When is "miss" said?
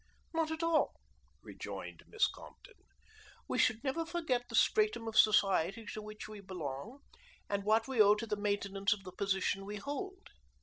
2.07-2.25